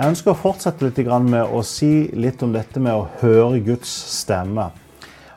[0.00, 3.90] Jeg ønsker å fortsette litt med å si litt om dette med å høre Guds
[4.14, 4.70] stemme.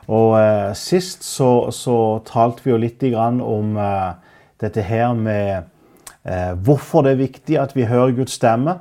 [0.08, 5.68] Og eh, Sist så, så, talte vi jo litt om eh, dette her med
[6.24, 8.78] eh, hvorfor det er viktig at vi hører Guds stemme.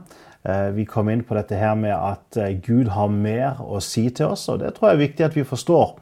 [0.48, 4.05] Eh, vi kom inn på dette her med at eh, Gud har mer å si
[4.07, 5.97] til oss, og det tror jeg er viktig at vi forstår.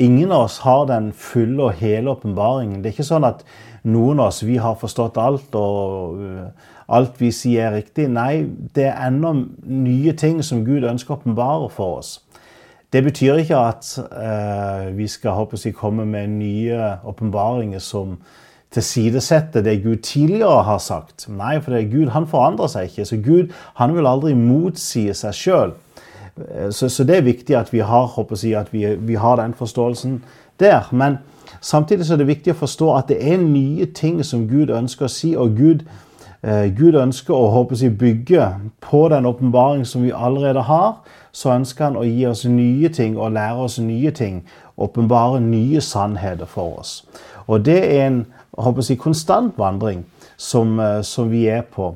[0.00, 2.80] Ingen av oss har den fulle og hele åpenbaringen.
[2.80, 3.44] Det er ikke sånn at
[3.86, 5.54] noen av oss vi har forstått alt.
[5.54, 8.08] og uh, alt vi sier er riktig.
[8.12, 9.32] Nei, det er ennå
[9.64, 12.16] nye ting som Gud ønsker å åpenbare for oss.
[12.94, 18.18] Det betyr ikke at uh, vi skal håper komme med nye åpenbaringer som
[18.76, 21.26] tilsidesetter det Gud tidligere har sagt.
[21.28, 23.06] Nei, for det er Gud han forandrer seg ikke.
[23.08, 25.74] Så Gud han vil aldri motsie seg sjøl.
[26.36, 28.10] Eh, så, så, det er viktig at vi har,
[28.42, 30.20] jeg, at vi, vi har den forståelsen
[30.60, 30.88] der.
[30.92, 31.18] Men
[31.60, 35.12] samtidig er det viktig å forstå at det er nye ting som Gud ønsker å
[35.12, 35.36] si.
[35.36, 35.86] og Gud
[36.46, 38.44] Eh, Gud ønsker å håper jeg, bygge
[38.80, 41.00] på den åpenbaring som vi allerede har.
[41.32, 44.44] Så ønsker han å gi oss nye ting og lære oss nye ting.
[44.78, 47.04] Åpenbare nye sannheter for oss.
[47.46, 48.20] Og det er en
[48.58, 50.04] håper jeg, konstant vandring
[50.36, 51.94] som, eh, som vi er på.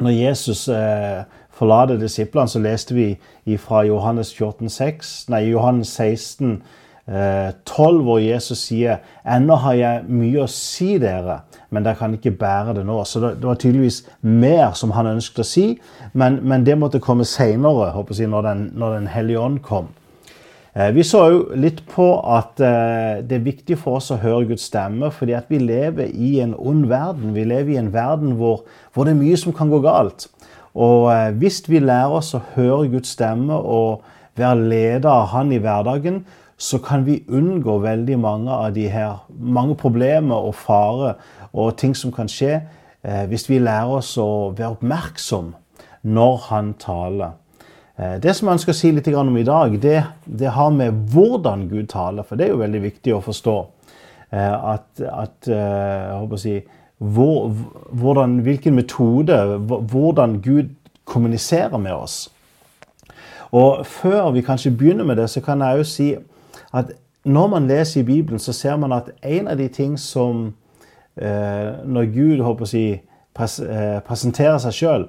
[0.00, 6.62] Når Jesus eh, forlater disiplene, så leste vi fra Johannes 14, 6, nei, Johannes 16,
[7.10, 12.34] 12, hvor Jesus sier ennå har jeg mye å si dere men dere kan ikke
[12.38, 12.98] bære det nå.
[13.06, 15.66] Så det, var tydeligvis mer som han ønsket å si,
[16.12, 19.90] men, men det måtte komme seinere, når, den, når Den hellige ånd kom.
[20.74, 24.48] Eh, vi så jo litt på at eh, det er viktig for oss å høre
[24.50, 27.34] Guds stemme, fordi at vi lever i en ond verden.
[27.34, 30.28] Vi lever i en verden hvor, hvor det er mye som kan gå galt.
[30.74, 34.06] Og eh, hvis vi lærer oss å høre Guds stemme og
[34.38, 36.22] være leder av Han i hverdagen,
[36.60, 41.16] så kan vi unngå veldig mange av de her mange problemer og farer
[41.56, 45.54] og ting som kan skje eh, hvis vi lærer oss å være oppmerksom
[46.04, 47.32] når han taler.
[47.96, 51.64] Eh, det som ønsker å si litt om i dag, det, det, har med hvordan
[51.70, 52.28] Gud taler.
[52.28, 53.56] For det er jo veldig viktig å forstå
[54.28, 56.58] eh, at, at jeg håper å si,
[57.00, 57.54] hvor,
[57.96, 60.76] hvordan, hvilken metode, hvordan Gud
[61.08, 62.26] kommuniserer med oss.
[63.50, 66.10] Og Før vi kanskje begynner med det, så kan jeg jo si
[66.72, 66.92] at
[67.24, 70.54] når man leser i Bibelen, så ser man at en av de ting som
[71.20, 75.08] Eh, når Gud håper å si, eh, presenterer seg sjøl,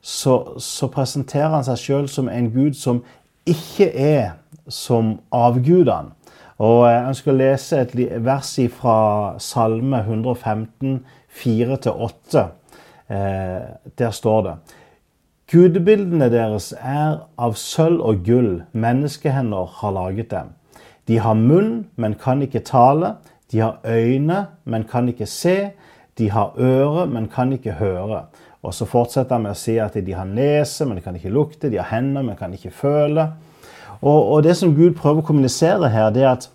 [0.00, 3.02] så, så, presenterer han seg sjøl som en gud som
[3.44, 4.38] ikke er
[4.68, 6.14] som avgudene.
[6.60, 7.94] Og Jeg ønsker å lese et
[8.24, 8.96] vers fra
[9.40, 12.46] Salme 115, 4-8.
[13.08, 13.62] Eh,
[13.98, 14.54] der står det
[15.50, 20.52] Gudbildene deres er av sølv og gull, menneskehender har laget dem.
[21.10, 23.16] De har munn, men kan ikke tale.
[23.50, 25.72] De har øyne, men kan ikke se.
[26.18, 28.20] De har øre, men kan ikke høre.
[28.62, 31.32] Og så fortsetter han med å si at de har nese, men de kan ikke
[31.34, 31.70] lukte.
[31.72, 33.26] De har hender, men kan ikke føle.
[34.00, 36.46] Og, og det som Gud prøver å kommunisere her, det er at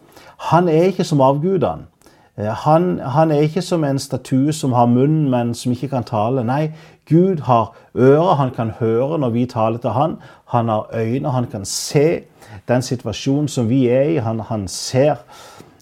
[0.54, 1.90] han er ikke som avgudene.
[2.38, 6.08] Eh, han, han, er ikke som en statue som har munn, men som ikke kan
[6.08, 6.44] tale.
[6.48, 6.72] Nei,
[7.10, 10.18] Gud har ører, han kan høre når vi taler til han.
[10.46, 12.24] Han har øyne, han kan se
[12.68, 14.18] den situasjonen som vi er i.
[14.18, 15.16] Han, han ser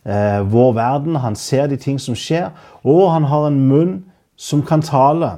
[0.05, 1.15] eh, vår verden.
[1.15, 2.49] Han ser de ting som skjer,
[2.83, 4.03] og han har en munn
[4.35, 5.31] som kan tale.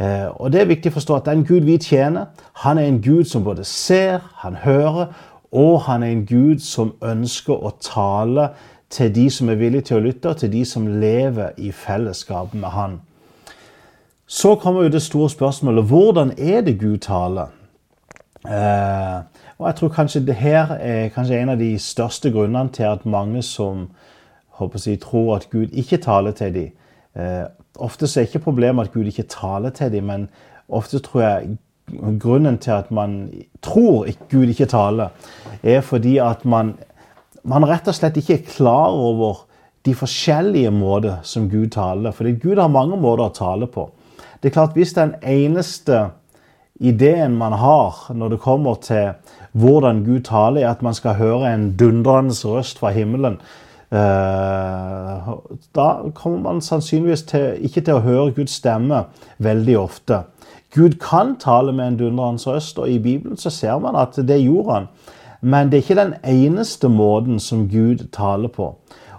[0.00, 3.02] Eh, og Det er viktig å forstå at den Gud vi tjener, han er en
[3.02, 5.06] Gud som både ser, han hører,
[5.52, 8.50] og han er en Gud som ønsker å tale
[8.90, 12.54] til de som er villige til å lytte, og til de som lever i fellesskap
[12.54, 13.00] med han.
[14.26, 17.55] Så kommer jo det store spørsmålet hvordan er det Gud taler?
[18.46, 19.20] Eh,
[19.58, 23.06] og jeg tror kanskje det her er kanskje en av de største grunnene til at
[23.06, 23.88] mange som
[24.60, 26.70] jeg, tror at Gud ikke taler til dem.
[27.16, 27.44] Eh,
[27.76, 30.28] ofte så er ikke problemet at Gud ikke taler til dem, men
[30.68, 31.56] ofte tror jeg
[32.20, 33.30] grunnen til at man
[33.62, 35.08] tror at Gud ikke taler,
[35.62, 36.74] er fordi at man,
[37.44, 39.46] man rett og slett ikke er klar over
[39.86, 42.10] de forskjellige måter som Gud taler.
[42.10, 43.90] Fordi Gud har mange måter å tale på.
[44.42, 46.10] Det er klart Hvis den eneste
[46.80, 49.12] ideen man har når det kommer til
[49.56, 53.38] hvordan Gud taler, er at man skal høre en dundrende røst fra himmelen.
[53.92, 55.28] Eh,
[55.76, 59.04] da kommer man sannsynligvis til, ikke til å høre Guds stemme
[59.38, 60.24] veldig ofte.
[60.74, 64.42] Gud kan tale med en dundrende røst, og i Bibelen så ser man at det
[64.42, 64.88] gjorde han.
[65.40, 68.74] Men det er ikke den eneste måten som Gud taler på.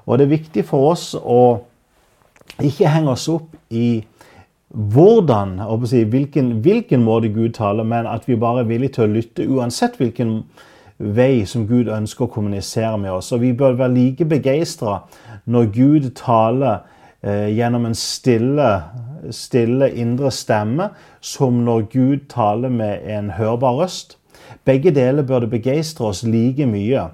[0.05, 1.63] Og det er viktig for oss å
[2.63, 4.03] ikke henge oss opp i
[4.69, 9.13] hvordan, si, hvilken, hvilken, måte Gud taler, men at vi bare er villige til å
[9.13, 10.41] lytte uansett hvilken
[10.97, 13.31] vei som Gud ønsker å kommunisere med oss.
[13.31, 14.99] Og vi bør være like begeistra
[15.45, 16.81] når Gud taler
[17.21, 18.69] eh, gjennom en stille,
[19.31, 20.89] stille indre stemme,
[21.21, 24.17] som når Gud taler med en hørbar røst.
[24.65, 27.07] Begge deler burde begeistre oss like mye.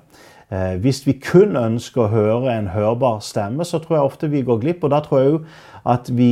[0.50, 4.42] Eh, hvis vi kun ønsker å høre en hørbar stemme, så tror jeg ofte vi
[4.48, 4.84] går glipp.
[4.84, 5.46] Og da tror jeg òg
[5.94, 6.32] at vi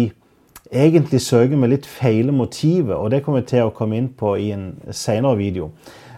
[0.72, 4.36] egentlig søker med litt feile motiver, og det kommer vi til å komme inn på
[4.40, 5.72] i en senere video.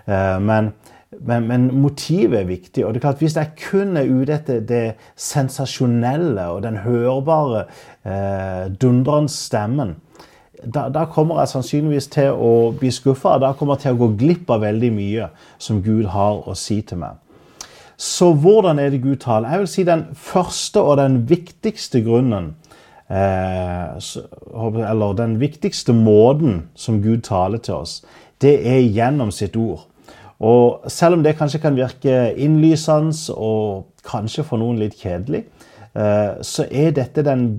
[0.05, 0.71] Eh, men,
[1.19, 2.85] men, men, motivet er viktig.
[2.85, 7.65] og det er klart Hvis jeg kun er ute etter det sensasjonelle og den hørbare,
[8.05, 9.95] eh, dundrende stemmen,
[10.63, 13.35] da, da, kommer jeg sannsynligvis til å bli skuffa.
[13.41, 15.27] Da kommer jeg til å gå glipp av veldig mye
[15.59, 17.19] som Gud har å si til meg.
[17.99, 19.51] Så hvordan er det Gud taler?
[19.51, 22.53] Jeg vil si Den første og den viktigste grunnen
[23.09, 28.05] eller den viktigste måten som Gud taler til oss,
[28.41, 29.87] det er gjennom sitt ord.
[30.43, 35.45] Og selv om det kanskje kan virke innlysende og kanskje for noen litt kjedelig,
[35.95, 37.55] eh, så er dette den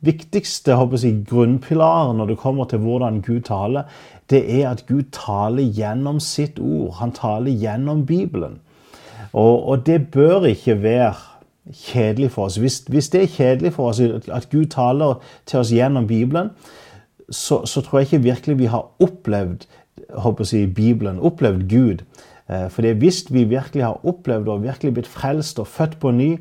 [0.00, 3.86] viktigste jeg, grunnpilaren når det kommer til hvordan Gud taler.
[4.30, 6.98] Det er at Gud taler gjennom sitt ord.
[6.98, 8.58] Han taler gjennom Bibelen.
[9.32, 11.14] Og, og det bør ikke være
[11.74, 12.56] kjedelig for oss.
[12.56, 16.50] Hvis, hvis, det er kjedelig for oss at Gud taler til oss gjennom Bibelen,
[17.30, 19.66] så, så tror jeg ikke virkelig vi har opplevd
[20.44, 22.04] si, Bibelen, opplevd Gud.
[22.48, 26.38] Eh, for hvis vi virkelig har opplevd og virkelig blitt frelst og født på ny,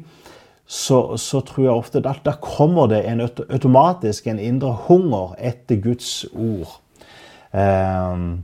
[0.68, 5.80] så, så tror jeg ofte at da kommer det en automatisk en indre hunger etter
[5.82, 6.82] Guds ord.
[7.54, 8.44] Um,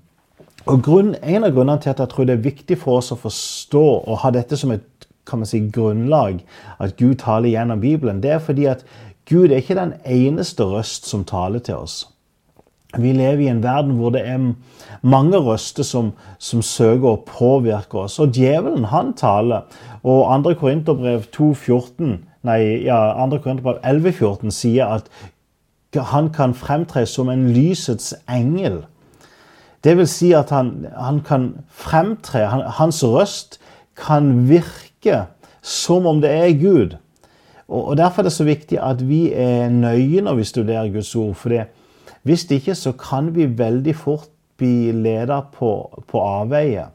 [0.65, 3.19] og grunn, En av grunnene til at jeg tror det er viktig for oss å
[3.19, 4.85] forstå og ha dette som et
[5.25, 6.43] kan man si, grunnlag
[6.79, 8.85] at Gud taler gjennom Bibelen, det er fordi at
[9.29, 12.09] Gud er ikke den eneste røst som taler til oss.
[12.97, 14.53] Vi lever i en verden hvor det er
[15.01, 18.19] mange røster som, som søker å påvirke oss.
[18.21, 19.65] Og djevelen, han taler.
[20.03, 20.53] Og 2.
[20.59, 23.39] Korinterbrev 2,14 Nei, ja, 2.
[23.39, 25.09] Korinterbrev 11,14 sier at
[26.11, 28.83] han kan fremtre som en lysets engel.
[29.83, 33.59] Det vil si at han, han kan fremtre han, Hans røst
[33.99, 35.25] kan virke virke
[35.61, 36.97] som om det er Gud.
[37.67, 41.35] Og Derfor er det så viktig at vi er nøye når vi studerer Guds ord.
[41.35, 41.49] For
[42.23, 46.85] hvis ikke så kan vi veldig fort bli ledet på, på avveie.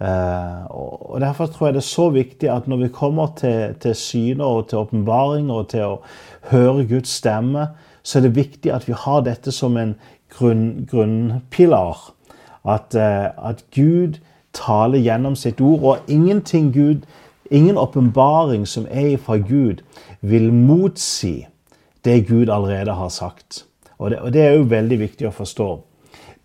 [0.00, 3.94] Uh, og Derfor tror jeg det er så viktig at når vi kommer til, til
[3.94, 6.02] syner og til åpenbaringer og til å
[6.50, 7.68] høre Guds stemme,
[8.02, 9.94] så er det viktig at vi har dette som en
[10.28, 12.12] grunn, grunnpilar.
[12.66, 14.20] At, uh, at Gud
[14.56, 15.82] taler gjennom sitt ord.
[15.82, 17.06] Og ingenting Gud,
[17.50, 19.84] ingen åpenbaring som er fra Gud,
[20.20, 21.46] vil motsi
[22.04, 23.64] det Gud allerede har sagt.
[23.98, 25.68] Og det, og det er jo veldig viktig å forstå.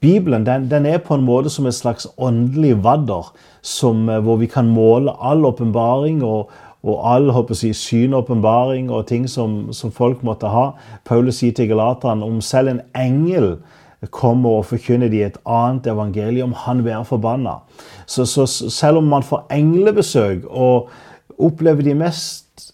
[0.01, 4.39] Bibelen den, den, er på en måte som et slags åndelig vadder, som, eh, hvor
[4.41, 6.49] vi kan måle all åpenbaring og,
[6.81, 10.71] og all håper jeg, synåpenbaring og ting som, som, folk måtte ha.
[11.05, 13.59] Paulus sier til Galateren om selv en engel
[14.09, 17.59] kommer og forkynner de et annet evangelium, han være forbanna.
[18.05, 20.89] Så, så, selv om man får englebesøk og
[21.37, 22.73] opplever de mest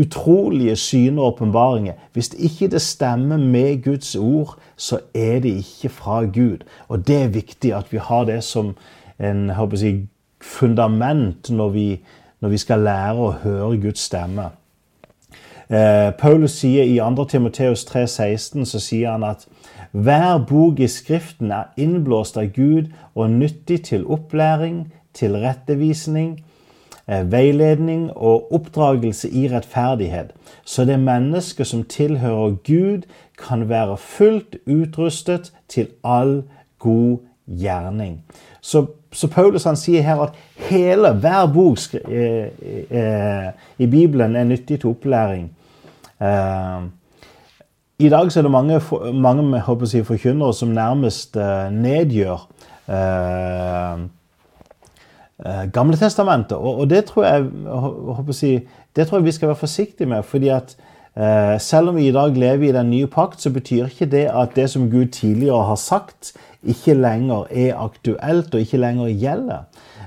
[0.00, 5.88] utrolige syner og åpenbaringer Hvis ikke det stemmer med Guds ord, så er det ikke
[5.88, 6.58] fra Gud.
[6.88, 8.76] Og det er viktig at vi har det som
[9.20, 10.08] en jeg,
[10.40, 12.00] fundament når vi,
[12.40, 14.50] når vi skal lære å høre Guds stemme.
[15.72, 17.24] Eh, Paulus sier i 2.
[17.24, 19.46] Timoteus 3,16 så sier han at
[19.92, 26.44] hver bok i Skriften er innblåst av Gud og nyttig til opplæring, tilrettevisning,
[27.08, 30.32] eh, veiledning og oppdragelse i rettferdighet,
[30.64, 33.02] så det mennesket som tilhører Gud,
[33.38, 36.42] kan være fullt utrustet til all
[36.78, 38.22] god gjerning.
[38.60, 40.36] Så, så Paulus han sier her at
[40.70, 42.48] hele, hver bok eh,
[42.90, 45.50] eh, i Bibelen er nyttig til opplæring.
[46.22, 46.82] Eh,
[48.02, 48.80] i dag er det mange,
[49.14, 52.48] mange si, forkynnere som nærmest uh, nedgjør
[52.88, 54.00] eh,
[55.46, 56.56] uh, Gamle testamentet.
[56.56, 57.46] Og, og, det, tror jeg,
[58.34, 58.52] si,
[58.96, 60.22] det tror jeg vi skal være forsiktige med.
[60.22, 60.76] fordi at
[61.60, 64.54] selv om vi i dag lever i den nye pakt, så betyr ikke det at
[64.56, 66.32] det som Gud tidligere har sagt,
[66.64, 69.66] ikke lenger er aktuelt og ikke lenger gjelder.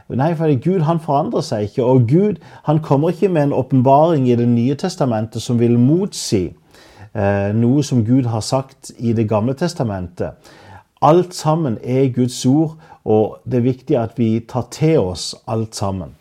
[0.09, 1.83] Nei, for Gud han forandrer seg ikke.
[1.83, 6.49] Og Gud han kommer ikke med en åpenbaring i Det nye testamentet som vil motsi
[6.49, 6.64] Eh,
[7.15, 10.35] noe som Gud har sagt i Det gamle testamentet.
[11.01, 15.75] Alt sammen er Guds ord, og det er viktig at vi tar til oss alt
[15.75, 16.15] sammen.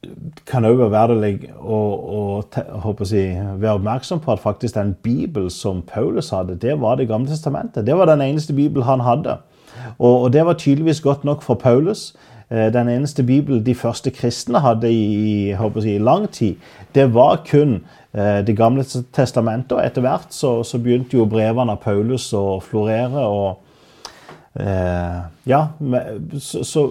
[0.00, 1.78] Det kan òg være verdig å,
[2.40, 7.08] å si, være oppmerksom på at faktisk den Bibelen som Paulus hadde, det var Det
[7.08, 7.86] gamle testamentet.
[7.86, 9.36] Det var den eneste Bibelen han hadde.
[9.98, 12.14] Og, og det var tydeligvis godt nok for Paulus.
[12.50, 16.56] Den eneste bibelen de første kristne hadde i, i, lang tid,
[16.94, 17.80] det var kun
[18.12, 18.82] Det gamle
[19.14, 19.76] testamentet.
[19.76, 23.22] Og etter hvert så, så begynte jo brevene av Paulus å florere.
[23.22, 23.60] og
[24.54, 25.68] Eh, ja,
[26.38, 26.90] så, så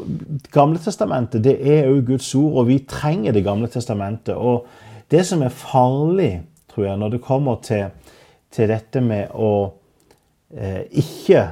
[0.51, 4.35] Gamletestamentet det er òg Guds ord, og vi trenger Det gamle testamentet.
[4.35, 4.67] Og
[5.11, 7.89] det som er farlig, tror jeg, når det kommer til,
[8.51, 9.73] til dette med å
[10.55, 11.43] eh, ikke,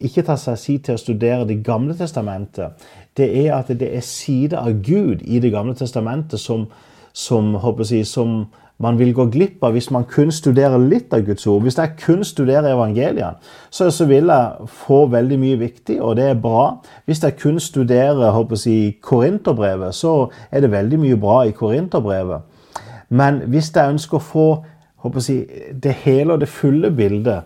[0.00, 4.02] ikke ta seg tid til å studere Det gamle testamentet, det er at det er
[4.02, 6.66] sider av Gud i Det gamle testamentet som,
[7.12, 7.54] som,
[7.90, 8.46] jeg, som
[8.78, 11.62] man vil gå glipp av hvis man kun studerer litt av Guds ord.
[11.62, 13.36] Hvis jeg kun studerer evangeliene,
[13.70, 16.80] så, så vil jeg få veldig mye viktig, og det er bra.
[17.06, 22.50] Hvis jeg kun studerer jeg, Korinterbrevet, så er det veldig mye bra i Korinterbrevet.
[23.08, 24.48] Men hvis jeg ønsker å få
[25.28, 25.44] jeg,
[25.82, 27.42] det hele og det fulle bildet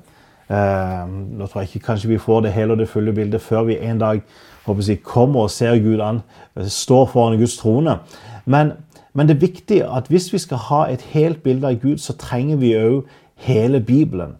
[0.46, 3.66] eh, Nå tror jeg ikke kanskje vi får det hele og det fulle bildet før
[3.66, 4.20] vi en dag
[4.68, 6.20] håper jeg, kommer og ser Gud an,
[6.68, 7.98] står foran Guds trone.
[8.46, 8.76] Men
[9.18, 12.12] men det er viktig at hvis vi skal ha et helt bilde av Gud, så
[12.12, 14.36] trenger vi òg hele Bibelen.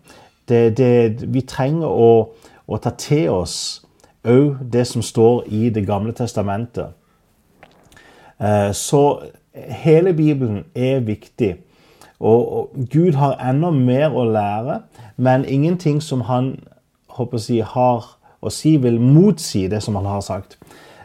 [0.48, 2.10] Det, det, vi trenger å,
[2.66, 3.56] å, ta til oss
[4.22, 6.94] òg det som står i Det gamle testamentet.
[8.38, 9.02] Eh, så
[9.54, 11.56] hele Bibelen er viktig.
[12.20, 14.80] Og Gud har enda mer å lære,
[15.16, 16.54] men ingenting som han
[17.18, 18.06] håper jeg, har
[18.40, 20.58] å si, vil motsi det som han har sagt.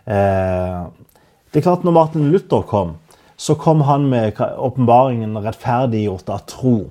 [0.05, 0.83] Eh,
[1.53, 2.95] det er klart Når Martin Luther kom,
[3.37, 6.89] så kom han med åpenbaringen 'rettferdiggjort av tro'.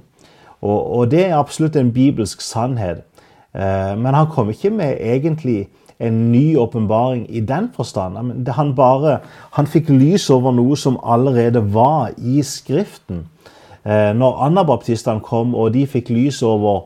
[0.62, 3.02] Og, og, det er absolutt en bibelsk sannhet.
[3.54, 5.68] Eh, men han kom ikke med egentlig
[5.98, 8.48] en ny åpenbaring i den forstand.
[8.48, 9.18] Han bare
[9.52, 13.26] han fikk lys over noe som allerede var i Skriften.
[13.84, 16.84] Eh, når anabaptistene kom, og de fikk lys over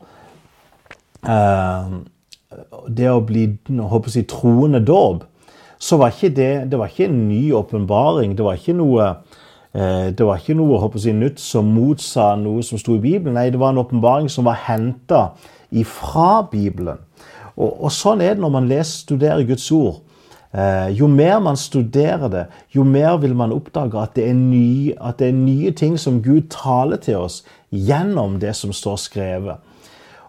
[1.25, 1.97] eh,
[2.87, 5.25] det å bli håper jeg, troende dåp,
[5.79, 8.37] så var ikke det, det var ikke en ny åpenbaring.
[8.37, 9.11] Det var ikke noe
[9.77, 13.35] Eh, det var ikke noe håper jeg, nytt som motsa noe som sto i Bibelen.
[13.37, 15.31] Nei, det var en åpenbaring som var henta
[15.69, 17.03] ifra Bibelen.
[17.57, 20.01] Og, og, sånn er det når man leser, studerer Guds ord.
[20.55, 25.19] Eh, jo mer man studerer det, jo mer vil man oppdage at det, nye, at
[25.19, 29.66] det er nye ting som Gud taler til oss gjennom det som står skrevet.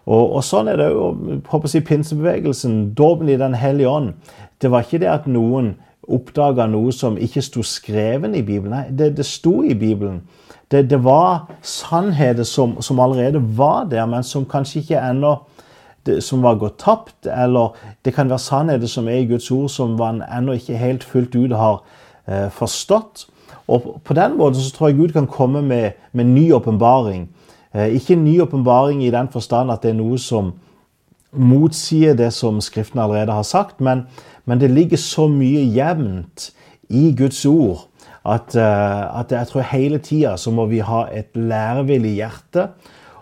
[0.09, 4.13] Og, og sånn er det jo si, pinsebevegelsen, dåpen i Den hellige ånd.
[4.61, 5.75] Det var ikke det at noen
[6.09, 8.73] oppdaga noe som ikke sto skreven i Bibelen.
[8.73, 10.23] Nei, det, det sto i Bibelen.
[10.71, 15.35] Det, det var sannheter som, som, allerede var der, men som kanskje ikke ennå
[16.25, 17.29] som var gått tapt.
[17.29, 21.05] Eller det kan være sannheter som er i Guds ord, som man ennå ikke helt
[21.05, 21.83] fullt ut har
[22.25, 23.27] eh, forstått.
[23.69, 27.27] Og På den måten så tror jeg Gud kan komme med, med ny åpenbaring.
[27.73, 30.53] Eh, en ny åpenbaring i den forstand at det er noe som
[31.31, 34.07] motsier det som Skriften allerede har sagt, men,
[34.45, 36.49] men det ligger så mye jevnt
[36.89, 37.85] i Guds ord
[38.25, 42.67] at, uh, at jeg tror hele tida så må vi ha et lærevillig hjerte.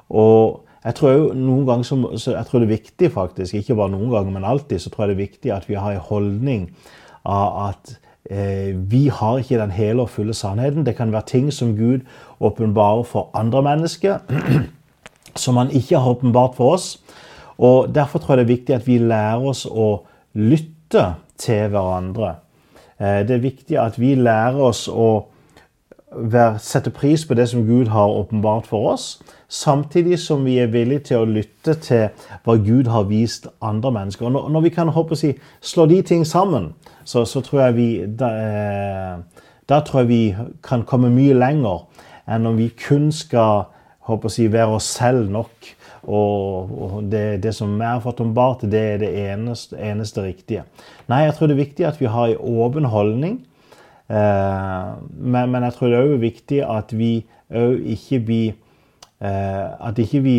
[0.10, 4.12] Og jeg tror noen ganger som, jeg tror det er viktig, faktisk, ikke bare noen
[4.14, 6.68] ganger, men alltid, så tror jeg det er viktig at vi har en holdning
[7.28, 8.07] av at eh,
[8.92, 10.86] vi har ikke den hele og fulle sannheten.
[10.86, 12.04] Det kan være ting som Gud
[12.40, 14.18] åpenbarer for andre mennesker,
[15.44, 16.98] som han ikke har åpenbart for oss.
[17.58, 20.04] Og Derfor tror jeg det er viktig at vi lærer oss å
[20.34, 21.06] lytte
[21.38, 22.36] til hverandre.
[23.00, 25.28] Eh, det er viktig at vi lærer oss å
[26.60, 31.00] sette pris på det som Gud har åpenbart for oss, samtidig som vi er villige
[31.00, 32.08] til å lytte til
[32.46, 34.26] hva Gud har vist andre mennesker.
[34.26, 36.74] Og når vi kan håpe å si, slå de ting sammen,
[37.04, 41.84] så, så tror jeg vi da, eh, da, tror jeg vi kan komme mye lenger
[42.28, 43.68] enn om vi kun skal
[44.08, 45.74] håpe å si, være oss selv nok
[46.08, 50.64] og, og det, det, som fått åpenbart, det er det eneste, eneste, riktige.
[51.12, 53.42] Nei, jeg tror det er viktig at vi har en åpen holdning.
[54.10, 57.12] Eh, men, men, jeg tror det er viktig at vi
[57.52, 58.54] òg ikke blir
[59.20, 60.38] eh, At ikke vi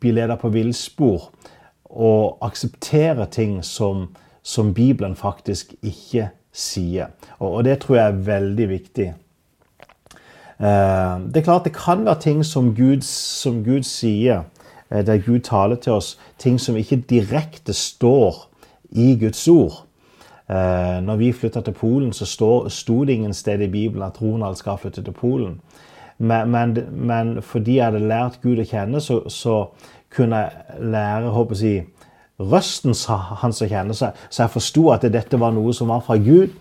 [0.00, 1.28] blir ledet på villspor
[1.92, 4.06] og aksepterer ting som,
[4.42, 7.10] som Bibelen faktisk ikke sier.
[7.38, 9.08] Og, og, det tror jeg er veldig viktig.
[10.56, 14.48] Eh, det er klart det kan være ting som Gud, som Gud sier
[14.92, 18.48] der Gud taler til oss ting som ikke direkte står
[18.90, 19.86] i Guds ord.
[20.52, 22.26] Eh, når vi flytta til Polen, så
[22.68, 25.60] sto det ingen sted i Bibelen at Ronald skal flytte til Polen.
[26.18, 29.56] Men, men, men fordi jeg hadde lært Gud å kjenne, så, så
[30.12, 31.86] kunne jeg lære håper jeg,
[32.42, 32.96] røsten
[33.40, 33.96] hans å kjenne.
[33.96, 36.52] Så, så jeg forsto at dette var noe som var fra Gud.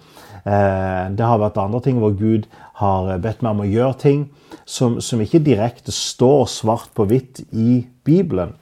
[0.46, 2.48] Eh, det har vært andre ting hvor Gud
[2.80, 4.26] har bedt meg om å gjøre ting
[4.66, 8.56] som, som ikke direkte står svart på hvitt i Bibelen.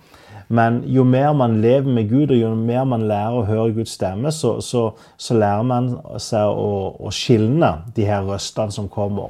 [0.50, 3.94] Men jo mer man lever med Gud, og jo mer man lærer å høre Guds
[4.00, 4.88] stemme, så, så,
[5.18, 9.30] så lærer man seg å, å skilne de her røstene som kommer.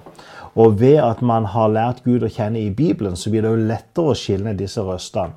[0.55, 3.67] Og ved at man har lært Gud å kjenne i Bibelen, så blir det jo
[3.67, 5.35] lettere å skilne disse røstene.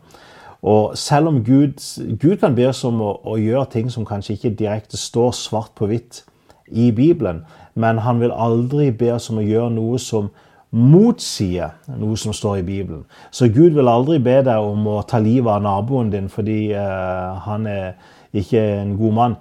[0.62, 1.82] Og selv om Gud,
[2.22, 5.74] Gud kan be oss om å, å, gjøre ting som kanskje ikke direkte står svart
[5.74, 6.22] på hvitt
[6.70, 7.42] i Bibelen,
[7.74, 10.30] men han vil aldri be oss om å gjøre noe som
[10.72, 13.04] motsier noe som står i Bibelen.
[13.30, 17.36] Så Gud vil aldri be deg om å ta livet av naboen din fordi uh,
[17.44, 17.92] han er
[18.32, 19.36] ikke en god mann.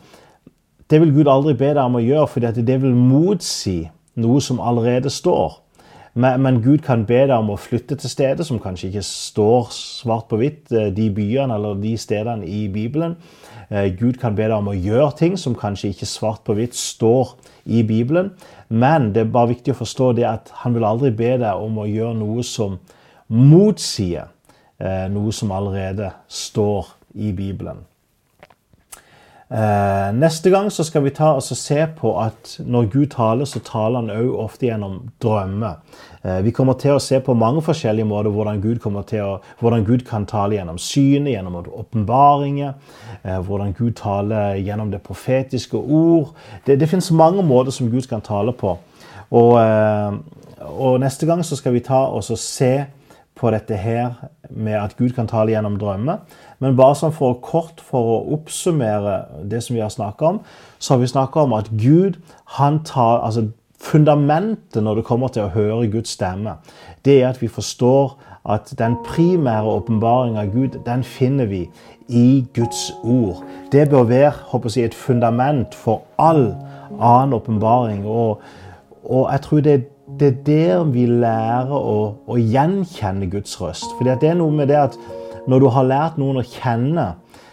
[0.92, 3.86] Det vil Gud aldri be deg om å gjøre, fordi det vil motsi
[4.20, 5.61] noe som allerede står.
[6.14, 9.70] Men, men, Gud kan be deg om å flytte til steder som kanskje ikke står
[9.72, 13.16] svart på hvitt, eh, de byene eller de stedene i Bibelen.
[13.70, 16.76] Eh, Gud kan be deg om å gjøre ting som kanskje ikke svart på hvitt
[16.76, 18.34] står i Bibelen.
[18.68, 21.80] Men det er bare viktig å forstå det at han vil aldri be deg om
[21.80, 22.80] å gjøre noe som
[23.32, 24.28] motsier
[24.82, 27.86] eh, noe som allerede står i Bibelen.
[29.52, 33.60] Eh, neste gang så skal vi ta og se på at når Gud taler, så
[33.60, 35.82] taler han òg ofte gjennom drømmer.
[36.24, 40.06] Eh, vi kommer til å se på mange forskjellige måter hvordan Gud, å, hvordan Gud
[40.08, 42.74] kan tale gjennom synet, gjennom åpenbaringer,
[43.24, 46.32] eh, hvordan Gud taler gjennom det profetiske ord.
[46.66, 48.78] Det, det finnes mange måter som Gud kan tale på.
[49.32, 50.16] Og, eh,
[50.72, 52.76] og neste gang så skal vi ta og se
[53.36, 54.14] på dette her
[54.50, 56.22] med at Gud kan tale gjennom drømmer.
[56.62, 60.44] Men bare sånn for kort for å oppsummere det som vi har snakka om,
[60.80, 62.22] så har vi snakka om at Gud
[62.58, 63.50] han tar, altså
[63.82, 66.52] Fundamentet når det kommer til å høre Guds stemme,
[67.02, 68.12] det er at vi forstår
[68.46, 71.64] at den primære åpenbaringen av Gud, den finner vi
[72.08, 73.42] i Guds ord.
[73.72, 76.52] Det bør være håper jeg, et fundament for all
[77.00, 78.06] annen åpenbaring.
[78.06, 78.42] Og,
[79.04, 79.78] og, jeg tror det,
[80.20, 83.90] det, er der vi lærer å, å gjenkjenne Guds røst.
[83.98, 84.98] For det er noe med det at
[85.52, 87.12] når du har lært noen å kjenne,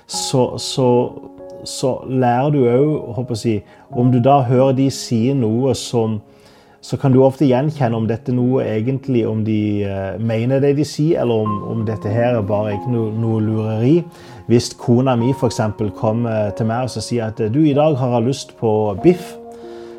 [0.08, 0.88] så, så,
[1.68, 3.58] så lærer du òg si,
[3.90, 6.20] Om du da hører de si noe som
[6.80, 10.84] så kan du ofte gjenkjenne om dette noe egentlig om de uh, mener det de
[10.86, 13.96] sier, eller om, om dette her er bare ikke noe, noe lureri.
[14.48, 15.58] Hvis kona mi f.eks.
[15.98, 19.34] kommer til meg og sier at du, i dag har jeg lyst på biff,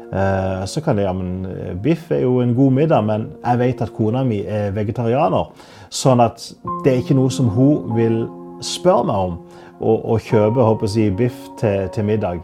[0.09, 1.43] så kan det ja, men
[1.83, 5.51] biff er jo en god middag, men jeg vet at kona mi er vegetarianer.
[5.93, 6.41] Sånn at
[6.83, 8.23] det er ikke noe som hun vil
[8.65, 9.37] spørre meg om
[9.79, 12.41] å, kjøpe håper jeg, biff til, til, middag.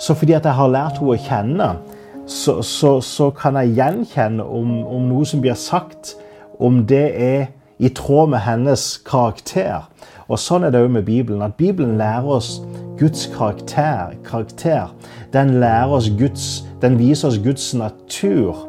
[0.00, 1.68] Så fordi at jeg har lært henne å kjenne,
[2.26, 6.14] så, så, så kan jeg gjenkjenne om, om, noe som blir sagt,
[6.62, 7.46] om det er
[7.82, 9.88] i tråd med hennes karakter.
[10.30, 11.42] Og Sånn er det òg med Bibelen.
[11.44, 12.62] At Bibelen lærer oss
[12.96, 14.14] Guds karakter.
[14.24, 14.94] karakter.
[15.34, 18.68] Den, lærer oss Guds, den viser oss Guds natur.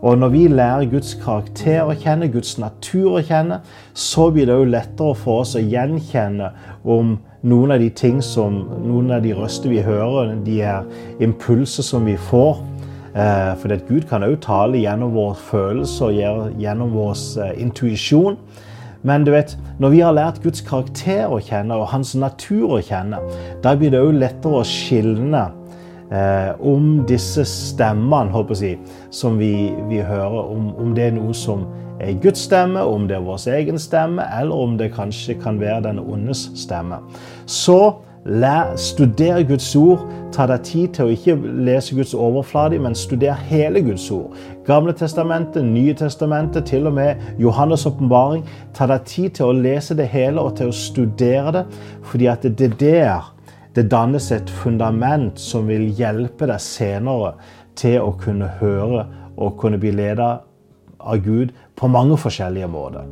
[0.00, 3.60] Og når vi lærer Guds karakter å kjenne, Guds natur å kjenne,
[3.96, 6.50] så blir det jo lettere for oss å gjenkjenne
[6.84, 10.86] om noen av de ting som Noen av de røster vi hører, de er
[11.22, 12.62] impulser som vi får.
[13.16, 16.16] Eh, for Gud kan òg tale gjennom våre følelser,
[16.60, 18.36] gjennom vår eh, intuisjon.
[19.06, 22.82] Men du vet, når vi har lært Guds karakter å kjenne og hans natur å
[22.82, 23.20] kjenne,
[23.62, 25.46] da blir det òg lettere å skilne
[26.12, 28.78] eh, om disse stemmene håper jeg,
[29.10, 31.66] som vi, vi hører, om, om, det er noe som
[32.00, 35.82] er Guds stemme, om det er vår egen stemme, eller om det kanskje kan være
[35.88, 37.00] den ondes stemme.
[37.46, 37.94] Så
[38.26, 40.00] Lær, studer Guds ord.
[40.34, 44.34] Ta deg tid til å ikke lese Guds overflate, men studer hele Guds ord.
[44.66, 48.42] Gamle testamentet, Nye testamentet, til og med Johannes' åpenbaring.
[48.74, 51.64] Ta deg tid til å lese det hele og til å studere det,
[52.02, 53.32] fordi at det er der
[53.76, 57.34] det dannes et fundament som vil hjelpe deg senere
[57.76, 59.04] til å kunne høre
[59.36, 60.30] og kunne bli ledet
[60.96, 63.04] av Gud på mange forskjellige måter.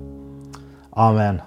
[0.96, 1.42] Amen.